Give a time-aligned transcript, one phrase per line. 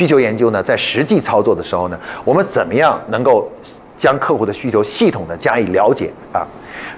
[0.00, 3.46] 需求研究呢，在实际操作的时候呢，我们怎么样能够
[3.98, 6.40] 将客户的需求系统的加以了解啊？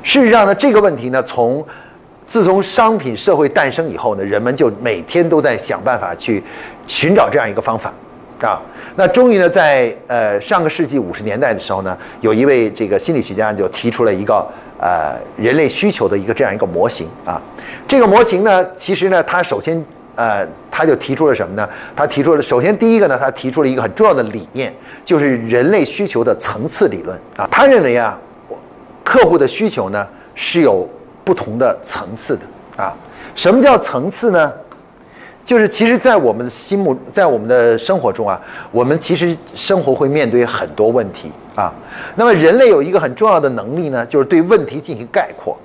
[0.05, 1.67] 事实上呢，这个问题呢，从
[2.25, 6.41] 自从商品社会诞生以后呢，人们就每天都在想办法去
[6.87, 7.93] 寻找这样一个方法
[8.41, 8.63] 啊。
[8.95, 14.47] 那终于呢，在呃上个世纪五十年代的时候呢，有一位这个心理学家就提出了一个
[14.79, 17.43] 呃人类需求的一个这样一个模型啊。
[17.89, 19.85] 这个模型呢，其实呢，他首先
[20.15, 21.69] 呃他就提出了什么呢？
[21.95, 24.75] 他提出了首先第一个呢，他提出了一个很重要的理念，
[25.05, 27.49] 就是人类需求的层次理论啊。
[27.51, 28.19] 他认为啊，
[29.05, 30.89] 客户的需求呢是有
[31.25, 32.95] 不同的层次的啊。
[33.35, 34.53] 什么叫层次呢？
[35.45, 41.73] 就是其实，在我们的心目，在我们的生活中啊，我们其实生活会面对很多问题啊。
[42.15, 45.59] 那么，人类有一个很重要的能力呢，就是对问题进行概括。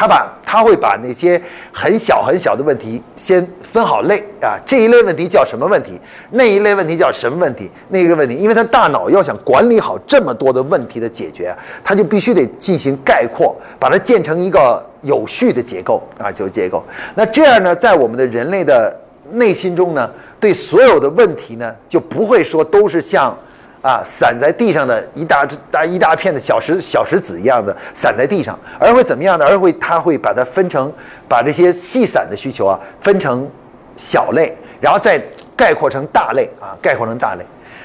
[0.00, 1.38] 他把他会把那些
[1.70, 6.00] 很小很小的问题先分好类啊，这一类问题叫什么问题？
[6.30, 7.70] 那一类问题叫什么问题？
[7.90, 16.82] 那一个问题，因为他大脑要想管理好这么多的问题的解决，他就必须得进行概括，把它建成一个有序的结构啊，就是结构。
[17.14, 18.98] 那这样呢，在我们的人类的
[19.32, 23.36] 内心中呢，对所有的问题呢，就不会说都是像，
[23.82, 29.44] 啊，散在地上的一大大一大片的小石小石子一样的散在地上，而会怎么样呢？
[29.46, 30.92] 而会它会把它分成，
[31.26, 33.48] 把这些细散的需求啊分成
[33.96, 35.18] 小类，然后再
[35.56, 37.44] 概括成大类啊，概括成大类。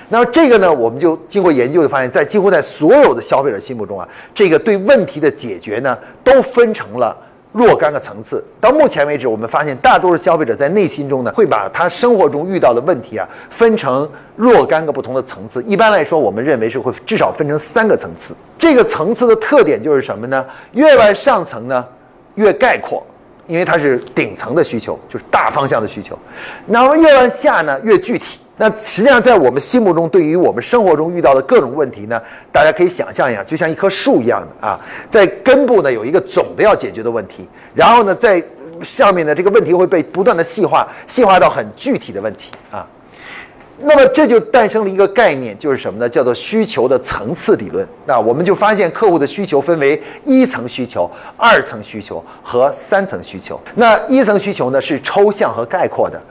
[0.10, 7.16] 那么这个呢，我们就经过研究就发现，在几乎在所有的消费者心目中啊，这个对问题的解决呢，都分成了。
[7.56, 15.64] 若干个层次，到目前为止，我们发现大多数消费者在内心中呢，会把他生活中遇到的问题啊，分成若干个不同的层次。
[15.64, 18.36] 一般来说，我们认为是会至少分成三个层次。
[18.58, 20.46] 这个层次的特点就是什么呢？
[20.74, 21.88] 越往上层呢，
[22.34, 23.02] 越概括，
[23.48, 26.20] 因为它是顶层的需求，就是大方向的需求。
[26.66, 28.40] 那么越往下呢，越具体。
[28.58, 32.22] 那实际上，在我们心目中，对于我们生活中遇到的各种问题呢，
[32.54, 38.42] 大家可以想象一下，就像一棵树一样的啊，在根部呢有一个总的要解决的问题，然后呢，在
[38.82, 42.88] 上面呢这个问题会被不断的细化，细化到很具体的问题啊。
[43.78, 46.08] 那么这就诞生了一个概念，就是什么呢？
[46.08, 47.86] 叫做需求的层次理论。
[48.06, 53.60] 那我们就发现，客户的需求分为一层需求、二层需求和三层需求。
[53.76, 56.22] 那一层需求呢是抽象和概括的。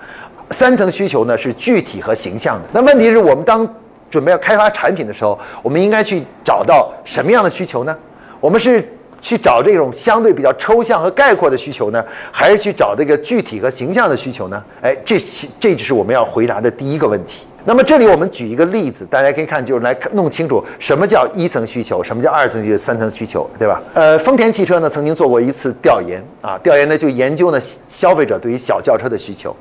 [0.50, 2.68] 三层需求呢是具体和形象的。
[2.72, 3.68] 那问题是我们当
[4.10, 7.96] 准备要开发产品的时候，我们应该去找到什么样的需求呢？
[8.40, 8.86] 我们是
[9.20, 14.62] 去找这种相对比较抽象和概括的需求呢，还是去找这个具体和形象的需求呢？
[14.82, 15.18] 哎，这
[15.58, 17.46] 这就是我们要回答的第一个问题。
[17.64, 23.82] 那么这里我们举一个例子，大家可以看，就是来弄清楚什么叫一层需求，什么叫二层需求、三层需求，对吧？
[23.94, 29.56] 呃，丰田汽车呢曾经做过一次调研啊，调研呢就研究呢消费者对于小轿车的需求。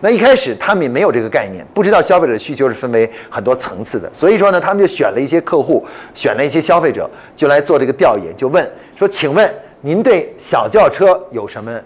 [0.00, 11.80] 那一开始他们也没有这个概念，不知道消费者的需求是分为很多层次的，所以说呢，他们就选了一些客户，选了一些消费者，就来做这个调研，就问说：“请问您对小轿车有什么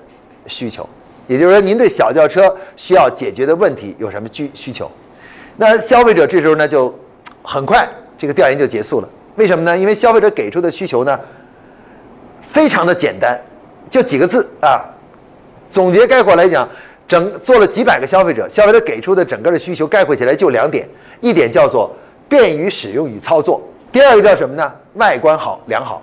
[0.46, 0.88] 需求？
[1.28, 4.90] 也就是说，您对小轿车需要解决的问题有什么需需求？”
[5.56, 6.92] 那消费者这时候呢，就
[7.42, 9.08] 很快这个调研就结束了。
[9.36, 9.78] 为什么呢？
[9.78, 11.20] 因为消费者给出的需求呢，
[12.42, 13.40] 非常的简单，
[13.88, 14.82] 就几个字啊，
[15.70, 16.68] 总结概括来讲。
[17.08, 20.86] 整做了几百个消费者，消费者给出的整个的需求概括起来就两点，
[21.20, 21.90] 一点叫做
[22.28, 23.60] 便于使用与操作，
[23.90, 24.70] 第二个叫什么呢？
[24.94, 26.02] 外观好良好，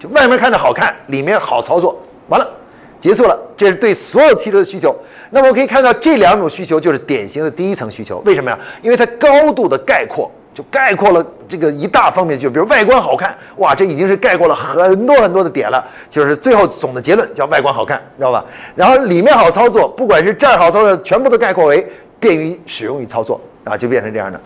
[0.00, 1.96] 就外面看着好看，里面好操作，
[2.28, 2.50] 完了，
[2.98, 3.38] 结束了。
[3.56, 4.92] 这是对所有汽车的需求。
[5.30, 8.58] 那么我可以看到这两种需求就是典型的第一层需求，为什么呀？
[8.82, 10.28] 因为它高度的概括。
[10.54, 15.82] 就概括了这个一大方面，就比如外观好看，哇，这已经是概括了很多很多的点了。
[16.10, 18.44] 就是最后总的结论叫外观好看，知道吧？
[18.74, 21.86] 然后里面好操作，不管是这儿好操作，全部都概括为
[22.20, 24.40] 便于使用与操作啊，就变成这样的。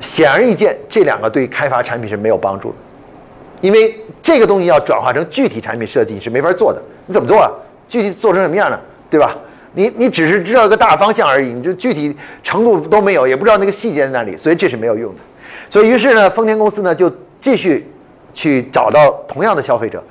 [0.00, 2.74] 显而易见，这两个对开发产品是没有帮助的，
[3.60, 6.82] 因为这个东西要转化成具体产品设计是没法做的。
[7.06, 7.50] 你怎么做啊？
[7.88, 8.78] 具体做成什么样呢？
[9.10, 9.36] 对吧？
[9.72, 15.20] 你你只是知道一个大方向而已，你这具体程度都没有，也不知道那个细节在哪里，所以这是没有用的。
[15.68, 17.88] 所以于是呢，丰田公司呢就继续
[18.34, 20.02] 去找到同样的消费者，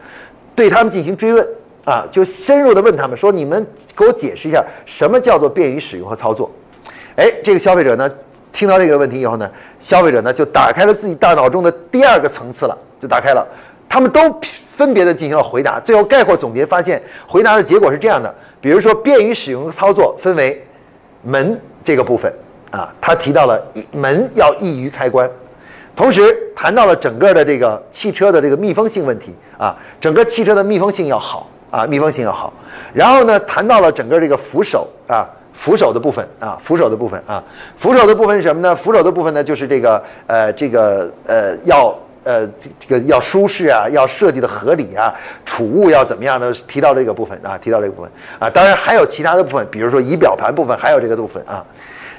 [0.56, 1.46] 对他们进行追问
[1.84, 3.66] 啊，就深入的问他们说：“你们
[3.98, 6.50] 给我解释一下，什么叫做便于使用和操作？”
[7.18, 8.10] 哎，这个消费者呢
[8.54, 9.50] 听到这个问题以后呢，
[9.80, 13.46] 消费者呢就打开了自己大脑中的第二个层次了，就打开了，
[13.90, 14.22] 他们都
[14.74, 18.34] 分别的进行了回答，最后概括总结发现，回答的结果是这样的。
[18.62, 20.62] 比如说，便于使用操作分为
[21.24, 22.34] 门这个部分
[22.72, 23.62] 啊，他提到了
[23.92, 25.30] 门要易于开关，
[25.96, 32.54] 同时谈到了整个的这个汽车的这个密封性问题啊，整个汽车的密封性要好啊，密封性要好。
[32.94, 37.44] 然后呢，谈到了整个这个扶手啊，扶手的部分啊，扶手的部分啊，
[37.78, 38.76] 扶手的部分是什么呢？
[38.76, 45.14] 扶手的部分呢，就是这个呃，这个呃，要呃，这这个要舒适啊，要设计的合理啊，
[45.46, 46.54] 储物要怎么样呢？
[46.68, 51.64] 提到这个部分啊，提到这个部分啊，当然还有其他的部分，比如说仪表盘部分，还有这个部分啊。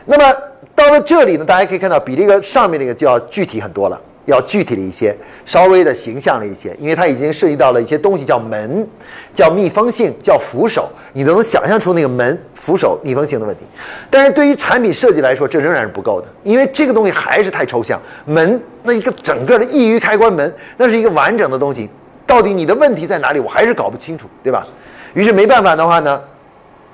[0.06, 0.35] 那么
[0.75, 4.00] 到了这里呢，大家可以看到比这个上面那个就要具体很多了。
[4.26, 8.87] 要具体了一些，稍微的形象了一些，因为它已经涉及到了一些东西，叫门，
[9.35, 13.62] 叫密封性，叫扶手，你都能想象出那个门、扶手、密封性的问题。
[14.08, 18.00] 但是对于产品设计来说，这仍然是不够的，因为这个东西还是太抽象。
[18.26, 21.88] 门那一个整个的易于开关门，那是一个完整的东西，
[22.25, 24.64] 到底你的问题在哪里，我还是搞不清楚，对吧？
[25.14, 26.20] 于是没办法的话呢，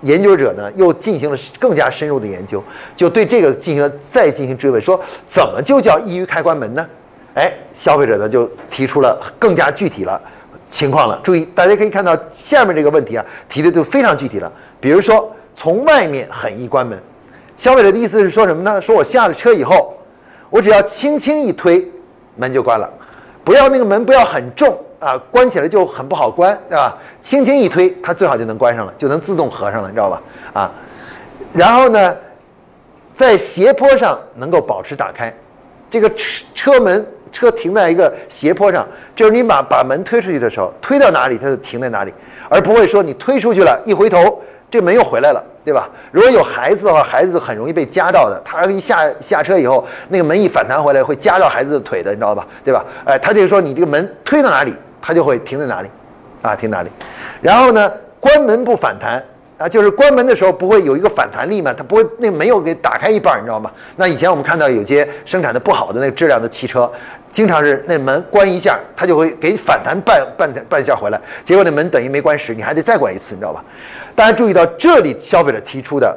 [0.07, 2.63] 研究者呢又进行了更加深入的研究，
[2.95, 6.87] 就对这个进行了再进行追问，说怎么就叫易于开关门呢？
[7.35, 10.21] 哎，消费者呢就提出了更加具体了
[10.69, 11.21] 情况了。
[11.23, 14.51] 注意，大家可以看到下面这个问题啊，提的就非常具体了。
[14.81, 16.99] 比如说，从外面很易关门，
[17.57, 18.81] 消费者的意思是说什么呢？
[18.81, 19.95] 说我下了车以后，
[20.49, 21.87] 我只要轻轻一推，
[22.37, 22.89] 门就关了。
[23.45, 26.97] 不要那个门不要很重啊，关起来就很不好关，对吧？
[27.21, 30.23] 轻轻一推，它最好就能关上了，就能自动合上了，你知道吧？
[30.53, 30.73] 啊，
[31.53, 32.17] 然后呢，
[33.15, 35.35] 在斜坡上能够保持打开，
[35.91, 37.07] 这个车车门。
[37.33, 42.15] 车停在一个斜坡上，就是你把把门推出去的时候，推到哪里它就停在哪里，
[42.49, 44.41] 而不会说你推出去了，一回头
[44.71, 45.87] 这门又回来了，对吧？
[46.11, 48.41] 如果有孩子的话，孩子很容易被夹到的。
[48.43, 52.47] 他一下下车以后，那个门一反弹回来，会夹到孩子的腿的，你知道吧？
[52.65, 52.83] 对吧？
[53.05, 54.73] 哎，他就说你这个门推到哪里，
[55.07, 55.89] 它就会停在哪里，
[56.43, 56.91] 啊，停哪里。
[57.41, 59.23] 然后呢，关门不反弹。
[59.59, 61.73] 啊，就是关门的时候不会有一个反弹力嘛？
[61.73, 63.71] 它不会，那没有给打开一半，你知道吗？
[63.97, 66.93] 那以前我们看到有些生产的不好的那个质量的汽车，
[67.31, 73.65] 经常是那门关一下，它就会给反弹半半半下回来，结果那门等于没关实，你还得再关一次，你知道吧？
[74.15, 76.15] 大家注意到这里，消费者提出的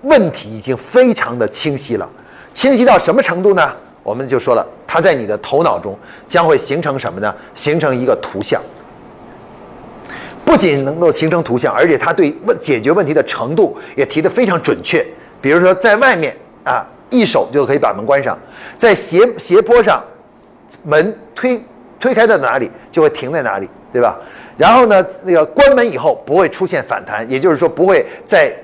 [0.00, 2.08] 问题已经非常的清晰了，
[2.54, 3.70] 清晰到什么程度呢？
[4.04, 5.98] 我们就说了，它在你的头脑中
[6.28, 7.34] 将会形成什么呢？
[7.54, 8.62] 形成一个图像。
[10.44, 15.04] 不仅能够形成图像，而且它对问解决问题的程度也提得非常准确。
[15.40, 18.36] 比如说，在外面啊，一手就可以把门关上；
[18.76, 20.04] 在斜斜坡上，
[20.82, 21.60] 门推
[21.98, 24.16] 推开到哪里就会停在哪里，对吧？
[24.56, 28.54] 然后呢，那个关门以后不会出现反弹，也就是说不会再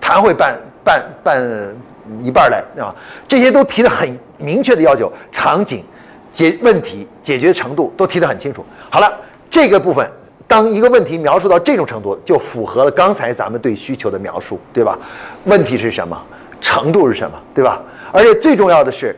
[0.00, 1.76] 弹回半半半
[2.20, 2.94] 一半来啊。
[3.26, 4.08] 这些都提的很
[4.38, 5.84] 明确的要求，场景
[6.30, 8.64] 解问题解决程度都提得很清楚。
[8.90, 9.12] 好了，
[9.50, 10.10] 这个部分。
[10.46, 14.98] 当一个问题描述到这种程度，就符合了刚才咱们对需求的描述，对吧？
[15.44, 16.18] 问题是什么？
[16.58, 17.38] 程度是什么？
[17.54, 17.78] 对吧？
[18.10, 19.14] 而且最重要的是，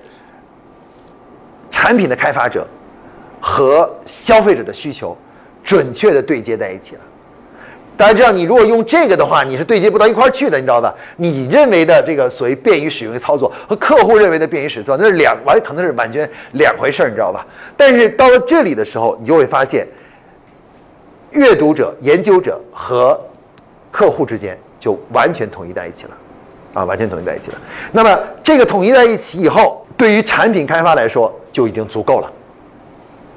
[1.70, 2.66] 产品的开发者
[3.40, 5.16] 和消费者的需求
[5.62, 7.00] 准确的对接在一起了。
[8.00, 10.94] 大家知道，你如果用这个的话，你是对接不到一块儿去的，你知道吧？
[11.18, 17.46] 你认为的这个所谓便于使用的操作和客户认为的便于使用，那是两完可能是完全两回事儿，你知道吧？
[17.76, 19.86] 但是到了这里的时候，你就会发现。
[21.32, 23.16] 阅读者、研究者和
[23.88, 26.10] 客户之间就完全统一在一起了，
[26.74, 27.58] 啊，完全统一在一起了。
[27.92, 32.32] 那么这个统一在一起以后，对于产品开发来说就已经足够了。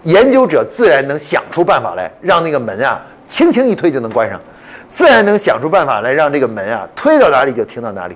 [0.04, 4.40] 研究者自然能想出办法来，让那个门啊轻轻一推就能关上；
[4.94, 8.14] 自然能想出办法来，让这个门啊推到哪里就停到哪里；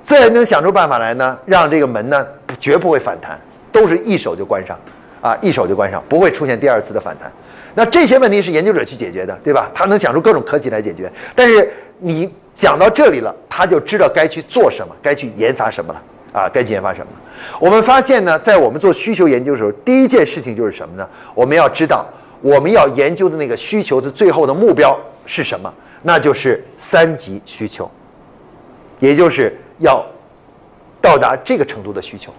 [0.00, 2.24] 自然能想出办法来呢，让这个门呢
[2.60, 3.36] 绝不会反弹，
[3.72, 4.78] 都是一手就关上，
[5.20, 7.30] 啊，一手就关上，不会出现第二次的反弹。
[7.74, 9.68] 那这些问题是研究者去解决的，对吧？
[9.74, 11.10] 他能想出各种科技来解决。
[11.34, 11.68] 但是
[11.98, 16.00] 你讲到这里了，他就知道该去做什么，该去研发什么了
[16.32, 16.48] 啊？
[16.48, 17.06] 该去研发什么？
[17.58, 21.08] 我们发现呢，在我们做需求研究的时候，第一件事情就是什么呢？
[21.34, 22.06] 我们要知道
[22.40, 24.96] 我们要研究的那个需求的最后的目标
[25.26, 25.72] 是什么？
[26.02, 27.90] 那就是三级需求，
[28.98, 30.04] 也就是要
[31.00, 32.32] 到达这个程度的需求。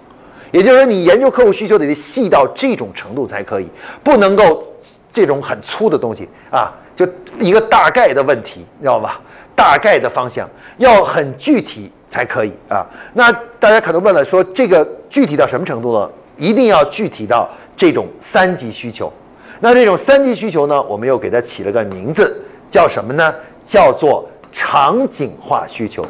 [0.52, 3.68] 也就是说，你研究客户需求得细到这种程度才可以，
[4.04, 4.68] 不能够。
[5.14, 7.06] 这种很粗的东西啊，就
[7.38, 9.20] 一个大概的问题，你知道吧？
[9.54, 12.88] 大概的方向要很具体才可以啊。
[13.14, 16.10] 那大家可能问了，说这个具体到什么程度呢？
[16.38, 19.12] 一定要具体到这种三级需求。
[19.60, 23.36] 那这种三级需求呢，我们又给它起了个名字，叫什么呢？
[23.64, 26.06] 叫做场景化需求。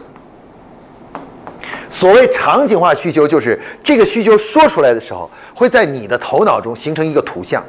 [1.90, 7.64] 所谓场景化需求，就是这个需求说出来的时候，会在你的头脑中形成一个图像。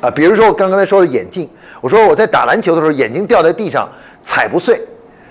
[0.00, 1.48] 啊，比如说我刚刚才说的眼镜，
[1.80, 3.88] 我说我在打篮球的时候，眼镜掉在地上
[4.22, 4.80] 踩不碎，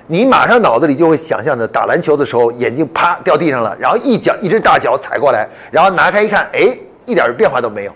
[0.07, 7.91] 你马上脑子里就会想象着打篮球的时候，眼镜啪掉地上了，然后一脚一只大脚踩过来，然后拿开一看，哎，一点变化都没有，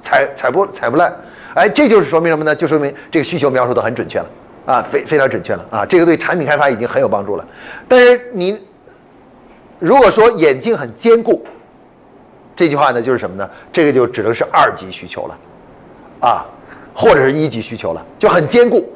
[0.00, 1.12] 踩踩不踩不烂，
[1.54, 2.54] 哎，这就是说明什么呢？
[2.54, 4.26] 就说明这个需求描述的很准确了，
[4.68, 7.44] 啊，非非常准确了啊，这个对产品开发已经很有帮助了。
[7.88, 8.60] 但是你
[9.78, 11.42] 如果说眼镜很坚固，
[12.54, 13.48] 这句话呢就是什么呢？
[13.72, 15.38] 这个就只能是二级需求了，
[16.20, 16.44] 啊，
[16.94, 18.86] 或者是一级需求了，就很坚固。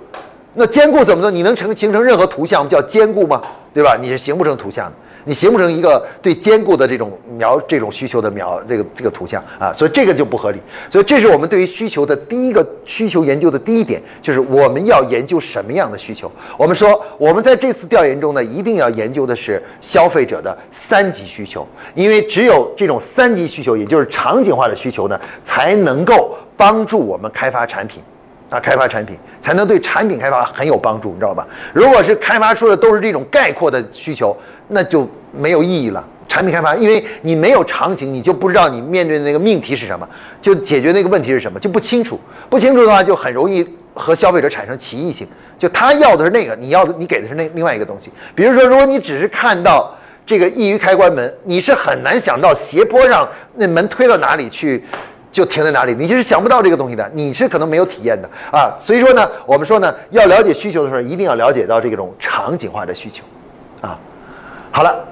[0.52, 1.30] 那坚固怎么呢？
[1.30, 3.40] 你能成形成任何图像叫坚固吗？
[3.72, 3.96] 对吧？
[3.98, 4.92] 你是形不成图像的。
[5.24, 10.58] 你形不成一个对坚固的这种描这种需求的描这个这个图像啊，所以这个就不合理。
[10.90, 16.30] 所以这是我们对于需求的第一个需求研究的第一点，就是我们要研究什么样的需求。
[16.58, 28.02] 我们说我们在这次调研中呢，一定要研究的是消费者的三级需求，因为只有这种三级需求，也就是场景化的需求呢，才能够帮助我们开发产品。
[28.52, 31.46] 啊，开发产品才能对产品开发很有帮助，你知道吧？
[31.72, 34.36] 如果是开发出的都是这种概括的需求，
[34.68, 36.04] 那就没有意义了。
[36.28, 40.06] 产品开发，因为你没有场景，你就不知道你面对的那个命题是什么，
[40.38, 42.20] 就解决那个问题是什么，就不清楚。
[42.50, 45.26] 不清楚的话，就很容易和消费者产生歧义性。
[45.58, 48.10] 就他要的是那个，你要的你给的是那另外一个东西。
[48.34, 49.94] 比如说，如果你只是看到
[50.26, 54.84] 这个易于开关门，你是很难想到斜坡上那门推到哪里去。
[55.32, 58.76] 就停在哪里，你就是想不到这个东西的，你是可能没有体验的啊。
[58.78, 63.24] 所以说呢，我们说呢，要了解需求的时候，一定要了解到这种场景化的需求，
[63.80, 63.98] 啊。
[64.70, 65.02] 好了，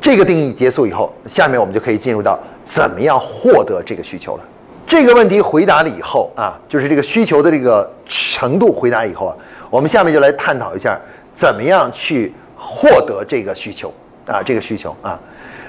[0.00, 4.44] 这个定义结束以后，下面我们就可以进入到怎么样获得这个需求了。
[4.86, 9.36] 这个问题回答了以后啊，就是这个需求的这个程度回答以后啊，
[9.68, 10.98] 我们下面就来探讨一下
[11.34, 13.92] 怎么样去获得这个需求
[14.26, 15.20] 啊，这个需求啊。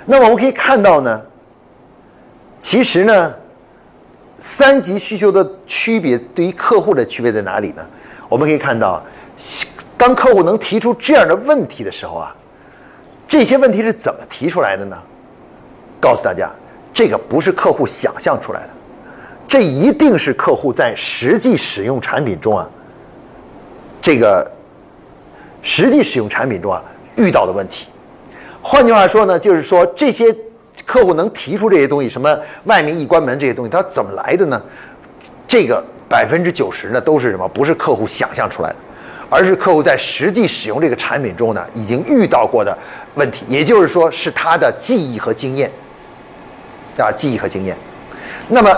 [0.06, 1.22] 那么我们可以看到呢，
[2.62, 3.34] 其实呢。
[4.46, 7.84] 三级需求的区别对于客户的区别在哪里呢？
[8.30, 9.04] 我们可以看到，
[9.98, 12.36] 当客户能提出这样的问题的时候啊，
[13.28, 14.96] 这些问题是怎么提出来的呢？
[16.00, 16.48] 告诉大家，
[16.94, 18.70] 这个不是客户想象出来的，
[19.48, 22.70] 这一定是客户在实际使用产品中啊，
[24.00, 24.48] 这个
[25.64, 26.84] 实际使用产品中啊
[27.16, 27.88] 遇到的问题。
[28.62, 30.32] 换句话说呢，就是说这些。
[30.86, 34.62] 客户能提出这些东西，什么外面一关门这些东西，它怎么来的呢？
[35.48, 37.48] 这个百分之九十呢都是什么？
[37.50, 38.76] 不是客户想象出来的，
[39.30, 42.78] 而是客户在实际使用这个产品中呢已经遇到过的
[43.16, 45.72] 问题，也就是说是他的记忆和经验
[46.98, 47.76] 啊，记忆和经验。
[48.48, 48.70] 那么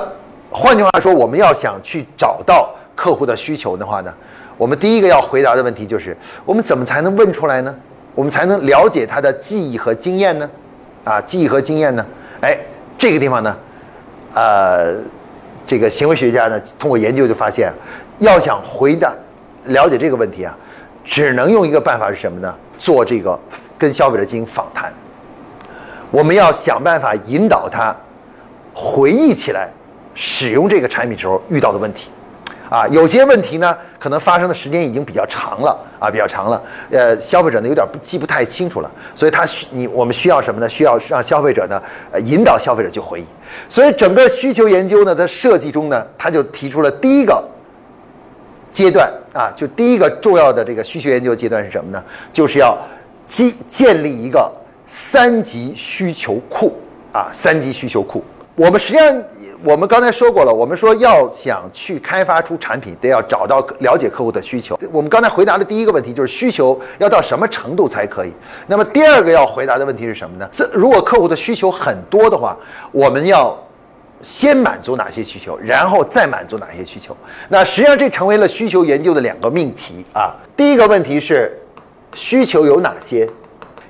[0.50, 4.14] 换句话说，我们要想去找到客户的需求的话呢，
[4.58, 7.76] 我们第一个要回答的问题就是：我们怎么才能问出来呢？
[8.16, 10.50] 我们才能了解他的记忆和经验呢？
[11.08, 12.06] 啊，记忆和经验呢？
[12.42, 12.58] 哎，
[12.98, 13.58] 这个地方呢，
[14.34, 14.96] 呃，
[15.66, 17.72] 这个行为学家呢，通过研究就发现，
[18.20, 19.14] 要想回答、
[19.66, 20.54] 了解这个问题啊，
[21.06, 22.54] 只能用一个办法是什么呢？
[22.78, 23.40] 做这个
[23.78, 24.92] 跟消费者进行访谈。
[26.12, 27.96] 我们要想办法引导他
[28.74, 29.70] 回忆起来
[30.14, 32.12] 使用这个产品时候遇到的问题。
[32.70, 36.62] 啊，有些问题呢，可能发生的时间已经比较长了啊，比较长了。
[36.92, 40.68] 呃，消费者呢有点不记不太清楚了，所以他需你我们需要什么呢？
[40.68, 41.82] 需要让消费者呢，
[42.12, 43.26] 呃，引导消费者去回忆。
[43.70, 47.42] 所以整个需求研究呢，它设计中呢，他就提出了第一个
[48.72, 52.04] 阶段啊，就第一个重要的这个需求研究阶段是什么呢？
[52.34, 52.78] 就是要
[53.26, 54.52] 建建立一个
[54.86, 56.74] 三级需求库
[57.14, 58.22] 啊，三级需求库。
[58.56, 59.24] 我们实际上。
[59.64, 64.80] 我们刚才说过了，我们说要想去开发出产品，得要找到了解客户的需求。
[64.92, 68.32] 我们刚才回答的第一个问题就是需求要到什么程度才可以。
[68.68, 70.48] 那么第二个要回答的问题是什么呢？
[70.52, 72.56] 这如果客户的需求很多的话，
[72.92, 73.58] 我们要
[74.22, 77.18] 先满足哪些需求，然后再满足哪些需求？
[77.50, 80.36] 那实际上这成为了需求研究的两个命题啊。
[80.56, 81.60] 第一个问题是
[82.14, 83.28] 需求有哪些？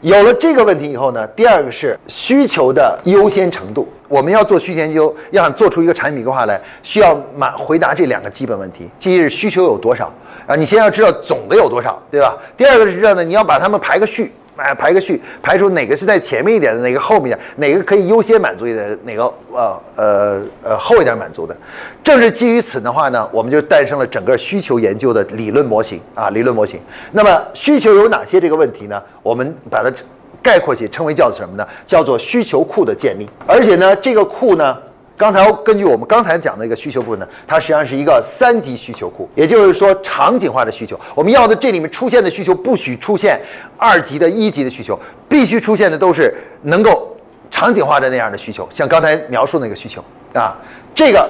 [0.01, 3.88] 有了这个问题以后呢，第二个是需求的优先程度。
[4.08, 10.12] 我们要做需求研究，要想做出一个产品规划来，需要满回答这两个基本问题：第一是需求有多少
[10.46, 10.56] 啊？
[10.56, 12.38] 你先要知道总的有多少，对吧？
[12.56, 21.56] 第二个是知道呢，你要把它们排个序，哎，排个序，排出哪个是在前面一点的，哪个后面点，哪个可以优先满足一点，哪个呃呃呃后一点满足的。
[22.04, 26.80] 正是基于此的话呢，我们就诞生了整个需求研究的理论模型啊，理论模型。
[27.12, 29.02] 那么需求有哪些这个问题呢？
[29.24, 29.92] 我们把它。
[30.40, 31.68] 概括起称为叫什么呢？
[31.86, 33.28] 叫做需求库的建立。
[33.46, 34.78] 而且呢，这个库呢，
[35.18, 40.98] 刚才根据我们刚才讲的一个需求部分呢，它实际上是一个三级需求库，也就是说场景化的需求。
[41.16, 43.42] 我们要的这里面出现的需求不许出现
[43.78, 44.98] 二级的一级的需求，
[45.28, 46.32] 必须出现的都是
[46.62, 47.18] 能够
[47.50, 50.56] 场景化的那样的需求，像刚才描述那个需求啊。
[50.94, 51.28] 这个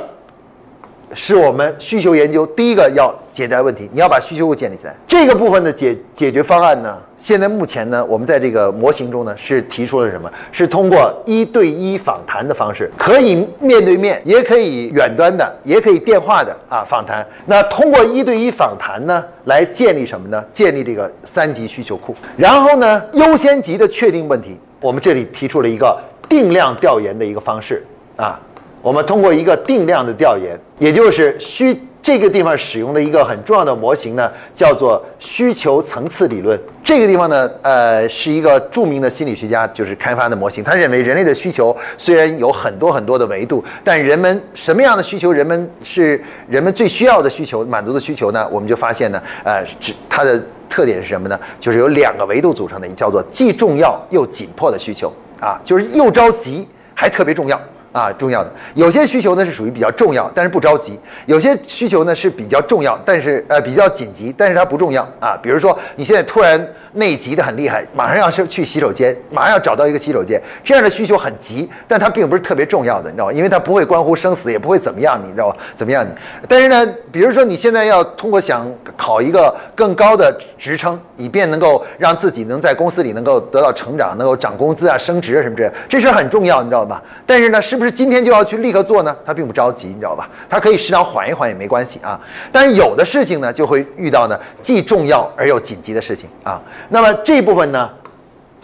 [1.14, 3.90] 是我们需求研究第一个要解决的问题。
[3.94, 4.96] 你要把需求库建立起来。
[5.08, 10.30] 这个部分的解解决方案呢，现在目前呢，我们在这个模型中呢是提出了什么？
[10.52, 17.26] 是通过一对一访谈的方式，可以面对面，也可以远端的，也可以电话的啊访谈。
[17.46, 20.44] 那通过一对一访谈呢，来建立什么呢？
[20.52, 22.16] 建立这个三级需求库。
[22.36, 25.98] 然后呢，优先级的确定问题，我们这里提出了一个
[26.28, 27.86] 定量调研的一个方式
[28.16, 28.40] 啊。
[28.82, 36.58] 我们通过一个定量的调研，也就是需这个地方使用的一个很重要的模型呢，叫做需求层次理论。
[36.82, 40.64] 这个地方呢，呃，是一个著名的心理学家就是开发的模型。
[40.64, 48.48] 他认为人类的需求虽然有很多很多的维度，但人们什么样的需求，人们是人们最需要的需求满足的需求呢？
[48.50, 51.38] 我们就发现呢，呃，只它的特点是什么呢？
[51.60, 56.66] 就是有两个维度组成的，叫做既重要又紧迫的需求啊，就是又着急
[56.96, 57.60] 还特别重要。
[57.98, 60.94] 啊，重要的有些需求呢是属于比较重要，但是不着急；
[61.26, 65.36] 有些需求呢是比较重要，但是呃比较紧急，但是它不重要啊。
[65.42, 66.64] 比如说你现在突然
[66.94, 73.34] 内急的很厉害，马上要是去洗手间，马上要找到一个洗手间，这样的需求很急，但它并不是特别重要的，你知道吗？
[73.34, 75.58] 因为它不会关乎生死，也不会怎么样，你知道吧？
[75.76, 76.12] 怎么样你？
[76.48, 87.02] 但是呢，比如说你现在要通过想考一个更高的职称，以便能够让自己能在公司里能够得到成长，能够涨工资啊、升职啊什么之类，这事很重要，你知道吧？
[87.26, 87.87] 但是呢，是不是？
[87.92, 89.16] 今天就要去立刻做呢？
[89.26, 90.30] 他并不着急，你知道吧？
[90.50, 92.20] 他可以适当缓一缓也没关系啊。
[92.52, 96.62] 但是有的事情呢，就会遇到呢既重要而又紧急的事情啊。
[96.90, 97.90] 那么这部分呢，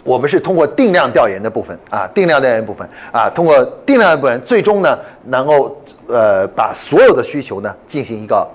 [0.02, 8.46] 我们是通过定量调研的部分啊，定量调研部分啊，通过定量的部分，最终呢能够呃把所有的需求呢进行一个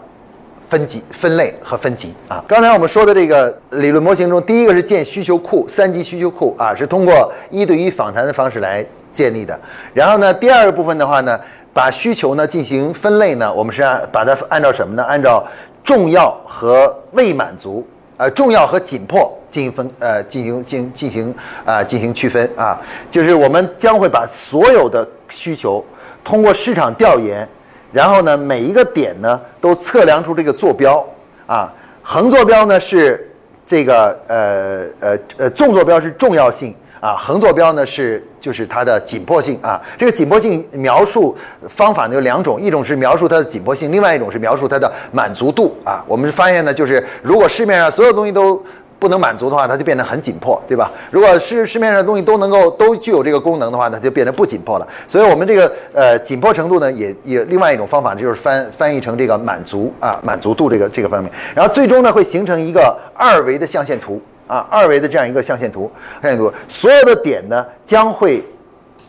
[0.68, 2.44] 分级、分类和分级啊。
[2.48, 8.86] 刚才我们说的这个理论模型中，第一个是建需求库，三级需求库啊，是通过一对一访谈的方式来。
[9.12, 9.60] 建立的，
[9.94, 11.40] 然后呢，第二个部分的话呢，
[11.74, 15.04] 把需求呢进行分类呢，我们是按把它按照什么呢？
[15.04, 15.44] 按照
[15.84, 17.86] 重要和未满足，
[18.18, 21.34] 呃，重要和紧迫进行分，呃，进行进进行
[21.66, 25.84] 啊进行区分啊，就是我们将会把所有的需求
[26.24, 27.48] 通过市场调研，
[27.92, 31.04] 然后呢，每一个点呢都测量出这个坐标
[31.48, 31.74] 啊，
[32.04, 33.32] 横坐标呢是
[33.66, 36.76] 这个呃呃呃纵坐标是重要性。
[37.00, 39.82] 啊，横坐标呢是就是它的紧迫性啊。
[39.98, 41.36] 这个紧迫性描述
[41.68, 46.04] 方法呢有两种，一种是描述它的紧迫性，另外一种是描述它的满足度啊。
[46.08, 48.62] 我们发现呢，就是如果市面上所有东西都
[49.00, 50.92] 不能满足的话，它就变得很紧迫，对吧？
[51.10, 54.88] 如果市市面上的东西都能够都具有这个功能的话，那就变得不紧迫了。
[55.08, 64.22] 所以我们这个呃紧迫程度呢，也也另外一种方法就是翻翻译成这个满足啊满足度这个这个方面，然后最终呢会形成一个二维的象限图。
[64.50, 65.90] 啊，二维的这样一个象限图，
[66.24, 68.44] 象限图，所有的点呢将会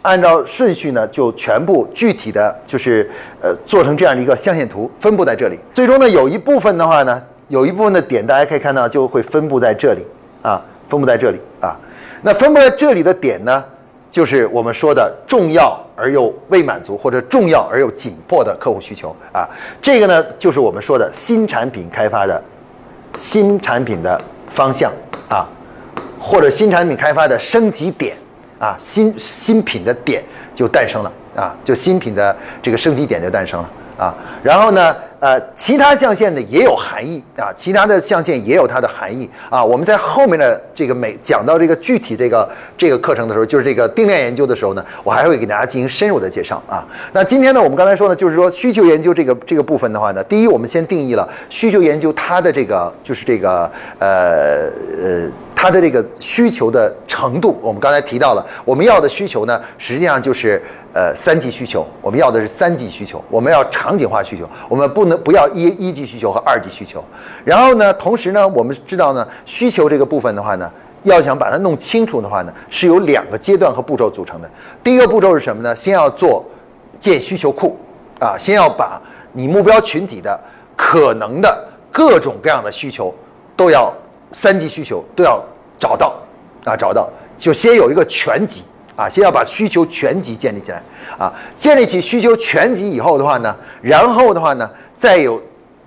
[0.03, 5.59] 按照顺序呢，就全部具体的就是呃做成这样的一个象限图，分布在这里。
[5.72, 10.07] 最终呢，有一部分的话呢，有一部分的点，大家可以看到就会分布在这里
[10.42, 11.74] 啊，分布在这里啊。
[12.20, 13.64] 那分布在这里的点呢，
[14.11, 19.48] 就是我们说的重要而又未满足，或者重要而又紧迫的客户需求啊。
[19.81, 22.42] 这个呢，就是我们说的新产品开发的
[23.16, 24.92] 新产品的方向。
[25.28, 25.46] 啊，
[26.18, 28.16] 或者新产品开发的升级点，
[28.58, 30.20] 啊，新新品的点
[30.52, 34.96] 就诞生了，啊，就新品的这个升级点就诞生了，啊，然后呢？
[35.20, 39.62] 呃，其他象限呢也有含义啊，其他的象限也有它的含义啊。
[39.62, 46.82] 我们在后面的这个每讲到这个具体这个这个课程的时候，就是这个定量研究的时候呢，我还会给大家进行深入的介绍啊。
[47.12, 54.70] 那今天呢，我们刚才说呢，就是说需求研究这个这个部分的话呢，第一，我们先定义了需求研究它的这个就是这个呃
[55.04, 55.30] 呃。
[55.62, 60.59] 它的这个需求的程度，我们刚才提到了，我们要的需求呢，实际上就是
[60.94, 67.05] 呃三级需求，我们要的是三级需求，我们要场景化需求，我们不能不要一一级需求和二级需求。
[67.44, 74.51] 然后呢，同时呢，我们知道呢，需求这个部分的话呢，要想把它弄清楚的话呢，是由两个阶段和步骤组成的。
[74.83, 75.77] 第一个步骤是什么呢？
[75.77, 76.42] 先要做
[76.99, 77.77] 建需求库
[78.18, 78.99] 啊，先要把
[79.35, 80.40] 你目标群体的
[80.75, 83.14] 可能的各种各样的需求
[83.55, 83.92] 都要。
[84.33, 85.43] 三级需求都要
[85.79, 86.14] 找到
[86.64, 88.62] 啊，找到就先有一个全集
[88.97, 90.83] 啊，先要把需求全集建立起来
[91.19, 91.33] 啊。
[91.57, 95.43] 建立起需求全集以后的话呢，然后的话呢，再有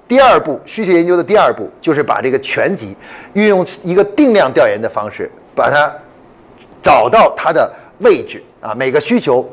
[0.08, 2.96] 第二步需求研究的第二步，就是把这个全集
[3.34, 5.92] 运用一个定量调研的方式，把它
[6.82, 9.48] 找到它的位置啊，每个需求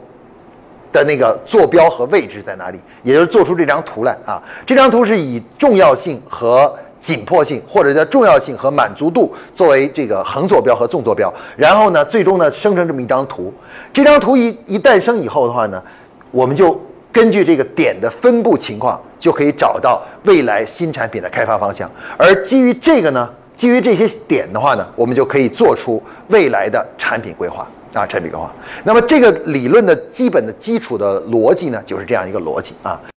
[0.92, 4.42] 的那个坐标和位置在哪里，也就是做出这张图来啊。
[4.66, 13.52] 这张图是以重要性和紧迫性或者叫重要性和满足度作为这个横坐标和纵坐标，然后呢，最终呢生成这么一张图。
[13.92, 15.82] 这张图一一诞生以后的话呢，
[16.30, 16.78] 我们就
[17.10, 21.90] 根据这个点的分布情况，就可以找到未来新产品的开发方向。
[22.18, 28.52] 而基于这个呢，基于这些点的话呢，我们就可以做出未来的产品规划啊，产品规划。
[28.84, 33.00] 那么这个理论的基本的基础的逻辑呢，就是这样一个逻辑啊。